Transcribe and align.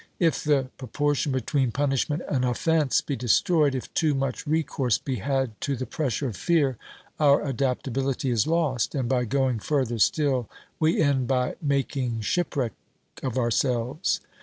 If 0.17 0.43
the 0.43 0.71
propor 0.79 1.13
tion 1.15 1.31
between 1.31 1.71
punishment 1.71 2.23
and 2.27 2.43
offence 2.43 3.01
be 3.01 3.15
destroyed, 3.15 3.75
if 3.75 3.93
too 3.93 4.15
much 4.15 4.47
recourse 4.47 4.97
be 4.97 5.17
had 5.17 5.61
to 5.61 5.75
the 5.75 5.85
pressure 5.85 6.27
of 6.29 6.35
fear, 6.35 6.77
our 7.19 7.45
adaptability 7.47 8.31
is 8.31 8.47
lost, 8.47 8.95
and 8.95 9.07
by 9.07 9.25
going 9.25 9.59
further 9.59 9.99
still 9.99 10.49
we 10.79 10.99
end 10.99 11.27
by 11.27 11.53
making 11.61 12.21
ship 12.21 12.55
wreck 12.55 12.73
of 13.21 13.37
ourselves. 13.37 14.21